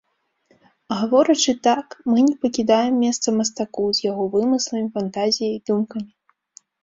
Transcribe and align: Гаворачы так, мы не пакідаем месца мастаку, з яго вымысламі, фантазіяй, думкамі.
Гаворачы 0.99 1.53
так, 1.67 1.87
мы 2.11 2.17
не 2.29 2.31
пакідаем 2.45 2.93
месца 3.03 3.27
мастаку, 3.41 3.85
з 3.97 4.05
яго 4.09 4.23
вымысламі, 4.37 4.89
фантазіяй, 4.95 5.55
думкамі. 5.71 6.11